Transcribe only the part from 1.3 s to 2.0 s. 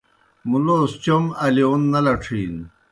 الِیون نہ